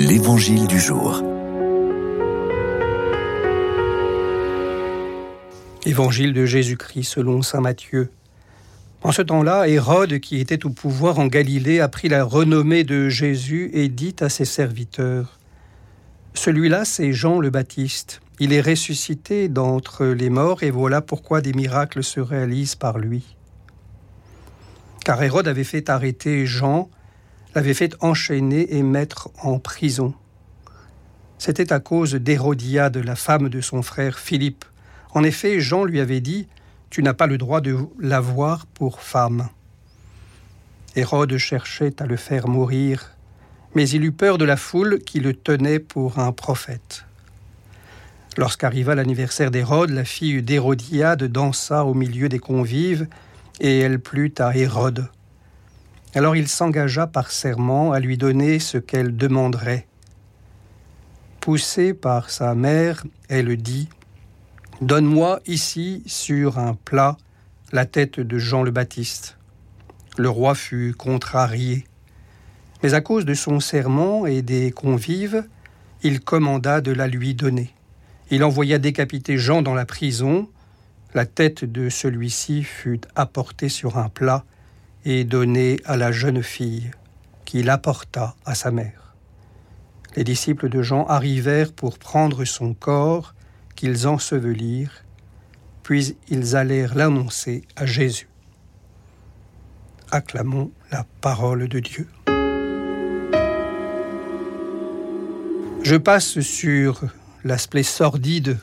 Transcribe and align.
L'Évangile 0.00 0.68
du 0.68 0.78
jour. 0.78 1.24
Évangile 5.84 6.32
de 6.32 6.46
Jésus-Christ 6.46 7.02
selon 7.02 7.42
Saint 7.42 7.60
Matthieu. 7.60 8.12
En 9.02 9.10
ce 9.10 9.22
temps-là, 9.22 9.66
Hérode, 9.66 10.20
qui 10.20 10.38
était 10.38 10.64
au 10.64 10.70
pouvoir 10.70 11.18
en 11.18 11.26
Galilée, 11.26 11.80
apprit 11.80 12.08
la 12.08 12.22
renommée 12.22 12.84
de 12.84 13.08
Jésus 13.08 13.70
et 13.72 13.88
dit 13.88 14.14
à 14.20 14.28
ses 14.28 14.44
serviteurs 14.44 15.40
Celui-là, 16.32 16.84
c'est 16.84 17.12
Jean 17.12 17.40
le 17.40 17.50
Baptiste. 17.50 18.20
Il 18.38 18.52
est 18.52 18.60
ressuscité 18.60 19.48
d'entre 19.48 20.06
les 20.06 20.30
morts 20.30 20.62
et 20.62 20.70
voilà 20.70 21.00
pourquoi 21.00 21.40
des 21.40 21.54
miracles 21.54 22.04
se 22.04 22.20
réalisent 22.20 22.76
par 22.76 23.00
lui. 23.00 23.34
Car 25.04 25.20
Hérode 25.20 25.48
avait 25.48 25.64
fait 25.64 25.90
arrêter 25.90 26.46
Jean 26.46 26.88
l'avait 27.54 27.74
fait 27.74 27.96
enchaîner 28.00 28.76
et 28.76 28.82
mettre 28.82 29.30
en 29.42 29.58
prison. 29.58 30.14
C'était 31.38 31.72
à 31.72 31.80
cause 31.80 32.14
d'Hérodiade, 32.14 32.96
la 32.96 33.14
femme 33.14 33.48
de 33.48 33.60
son 33.60 33.82
frère 33.82 34.18
Philippe. 34.18 34.64
En 35.12 35.22
effet, 35.22 35.60
Jean 35.60 35.84
lui 35.84 36.00
avait 36.00 36.20
dit 36.20 36.48
Tu 36.90 37.02
n'as 37.02 37.14
pas 37.14 37.26
le 37.26 37.38
droit 37.38 37.60
de 37.60 37.76
l'avoir 37.98 38.66
pour 38.66 39.00
femme. 39.00 39.48
Hérode 40.96 41.36
cherchait 41.36 42.02
à 42.02 42.06
le 42.06 42.16
faire 42.16 42.48
mourir, 42.48 43.14
mais 43.74 43.88
il 43.88 44.04
eut 44.04 44.12
peur 44.12 44.36
de 44.36 44.44
la 44.44 44.56
foule 44.56 44.98
qui 44.98 45.20
le 45.20 45.32
tenait 45.32 45.78
pour 45.78 46.18
un 46.18 46.32
prophète. 46.32 47.04
Lorsqu'arriva 48.36 48.94
l'anniversaire 48.94 49.50
d'Hérode, 49.50 49.90
la 49.90 50.04
fille 50.04 50.42
d'Hérodiade 50.42 51.24
dansa 51.24 51.84
au 51.84 51.94
milieu 51.94 52.28
des 52.28 52.38
convives, 52.38 53.06
et 53.60 53.80
elle 53.80 54.00
plut 54.00 54.40
à 54.40 54.56
Hérode. 54.56 55.08
Alors 56.14 56.36
il 56.36 56.48
s'engagea 56.48 57.06
par 57.06 57.30
serment 57.30 57.92
à 57.92 58.00
lui 58.00 58.16
donner 58.16 58.58
ce 58.58 58.78
qu'elle 58.78 59.16
demanderait. 59.16 59.86
Poussée 61.40 61.92
par 61.94 62.30
sa 62.30 62.54
mère, 62.54 63.04
elle 63.28 63.56
dit 63.56 63.88
Donne-moi 64.80 65.40
ici 65.46 66.02
sur 66.06 66.58
un 66.58 66.74
plat 66.74 67.16
la 67.72 67.84
tête 67.84 68.20
de 68.20 68.38
Jean 68.38 68.62
le 68.62 68.70
Baptiste. 68.70 69.36
Le 70.16 70.30
roi 70.30 70.54
fut 70.54 70.94
contrarié. 70.96 71.86
Mais 72.82 72.94
à 72.94 73.00
cause 73.00 73.24
de 73.24 73.34
son 73.34 73.60
serment 73.60 74.24
et 74.24 74.40
des 74.40 74.70
convives, 74.70 75.44
il 76.02 76.20
commanda 76.20 76.80
de 76.80 76.92
la 76.92 77.06
lui 77.06 77.34
donner. 77.34 77.74
Il 78.30 78.44
envoya 78.44 78.78
décapiter 78.78 79.36
Jean 79.36 79.62
dans 79.62 79.74
la 79.74 79.84
prison. 79.84 80.48
La 81.12 81.26
tête 81.26 81.64
de 81.64 81.88
celui-ci 81.88 82.62
fut 82.62 83.00
apportée 83.14 83.68
sur 83.68 83.98
un 83.98 84.08
plat 84.08 84.44
et 85.04 85.24
donné 85.24 85.80
à 85.84 85.96
la 85.96 86.12
jeune 86.12 86.42
fille, 86.42 86.90
qui 87.44 87.62
l'apporta 87.62 88.34
à 88.44 88.54
sa 88.54 88.70
mère. 88.70 89.14
Les 90.16 90.24
disciples 90.24 90.68
de 90.68 90.82
Jean 90.82 91.04
arrivèrent 91.06 91.72
pour 91.72 91.98
prendre 91.98 92.44
son 92.44 92.74
corps, 92.74 93.34
qu'ils 93.76 94.08
ensevelirent, 94.08 95.04
puis 95.82 96.16
ils 96.28 96.56
allèrent 96.56 96.94
l'annoncer 96.94 97.62
à 97.76 97.86
Jésus. 97.86 98.28
Acclamons 100.10 100.70
la 100.90 101.06
parole 101.20 101.68
de 101.68 101.80
Dieu. 101.80 102.08
Je 105.82 105.96
passe 105.96 106.40
sur 106.40 107.02
l'aspect 107.44 107.82
sordide 107.82 108.58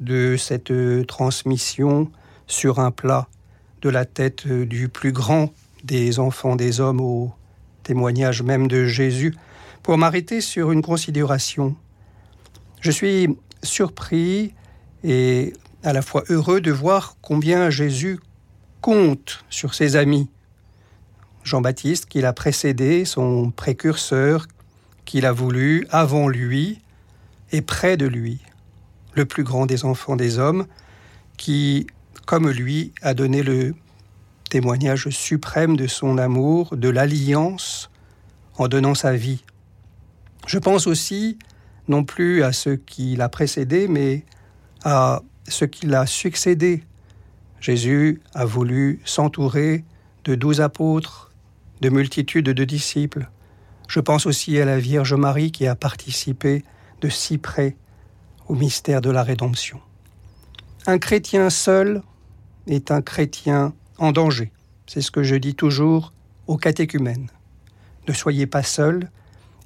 de 0.00 0.36
cette 0.38 0.72
transmission 1.06 2.10
sur 2.46 2.78
un 2.78 2.90
plat 2.90 3.28
de 3.82 3.88
la 3.88 4.04
tête 4.04 4.46
du 4.46 4.88
plus 4.88 5.12
grand 5.12 5.52
des 5.84 6.18
enfants 6.18 6.56
des 6.56 6.80
hommes 6.80 7.00
au 7.00 7.32
témoignage 7.82 8.42
même 8.42 8.68
de 8.68 8.86
Jésus, 8.86 9.34
pour 9.82 9.98
m'arrêter 9.98 10.40
sur 10.40 10.70
une 10.70 10.82
considération. 10.82 11.74
Je 12.80 12.90
suis 12.90 13.36
surpris 13.62 14.54
et 15.02 15.52
à 15.82 15.92
la 15.92 16.02
fois 16.02 16.22
heureux 16.28 16.60
de 16.60 16.70
voir 16.70 17.16
combien 17.20 17.70
Jésus 17.70 18.20
compte 18.80 19.44
sur 19.50 19.74
ses 19.74 19.96
amis. 19.96 20.28
Jean-Baptiste, 21.44 22.06
qu'il 22.06 22.24
a 22.24 22.32
précédé, 22.32 23.04
son 23.04 23.50
précurseur, 23.50 24.46
qu'il 25.04 25.26
a 25.26 25.32
voulu 25.32 25.86
avant 25.90 26.28
lui 26.28 26.80
et 27.50 27.62
près 27.62 27.96
de 27.96 28.06
lui, 28.06 28.40
le 29.14 29.24
plus 29.24 29.42
grand 29.42 29.66
des 29.66 29.84
enfants 29.84 30.16
des 30.16 30.38
hommes, 30.38 30.66
qui, 31.36 31.86
comme 32.26 32.48
lui, 32.50 32.92
a 33.02 33.14
donné 33.14 33.42
le 33.42 33.74
témoignage 34.52 35.08
suprême 35.08 35.78
de 35.78 35.86
son 35.86 36.18
amour, 36.18 36.76
de 36.76 36.90
l'alliance 36.90 37.90
en 38.58 38.68
donnant 38.68 38.94
sa 38.94 39.16
vie. 39.16 39.42
Je 40.46 40.58
pense 40.58 40.86
aussi 40.86 41.38
non 41.88 42.04
plus 42.04 42.42
à 42.42 42.52
ce 42.52 42.68
qui 42.68 43.16
l'a 43.16 43.30
précédé, 43.30 43.88
mais 43.88 44.26
à 44.84 45.22
ce 45.48 45.64
qui 45.64 45.86
l'a 45.86 46.04
succédé. 46.04 46.84
Jésus 47.60 48.20
a 48.34 48.44
voulu 48.44 49.00
s'entourer 49.06 49.86
de 50.24 50.34
douze 50.34 50.60
apôtres, 50.60 51.32
de 51.80 51.88
multitudes 51.88 52.50
de 52.50 52.64
disciples. 52.64 53.30
Je 53.88 54.00
pense 54.00 54.26
aussi 54.26 54.60
à 54.60 54.66
la 54.66 54.78
Vierge 54.78 55.14
Marie 55.14 55.50
qui 55.50 55.66
a 55.66 55.76
participé 55.76 56.62
de 57.00 57.08
si 57.08 57.38
près 57.38 57.74
au 58.48 58.54
mystère 58.54 59.00
de 59.00 59.08
la 59.08 59.22
rédemption. 59.22 59.80
Un 60.86 60.98
chrétien 60.98 61.48
seul 61.48 62.02
est 62.66 62.90
un 62.90 63.00
chrétien 63.00 63.72
en 64.02 64.10
danger. 64.10 64.50
C'est 64.86 65.00
ce 65.00 65.12
que 65.12 65.22
je 65.22 65.36
dis 65.36 65.54
toujours 65.54 66.12
aux 66.48 66.56
catéchumènes. 66.56 67.28
Ne 68.08 68.12
soyez 68.12 68.46
pas 68.46 68.64
seuls 68.64 69.08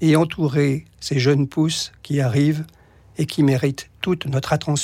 et 0.02 0.14
entourez 0.14 0.84
ces 1.00 1.18
jeunes 1.18 1.48
pousses 1.48 1.92
qui 2.02 2.20
arrivent 2.20 2.66
et 3.16 3.24
qui 3.24 3.42
méritent 3.42 3.90
toute 4.02 4.26
notre 4.26 4.52
attention. 4.52 4.76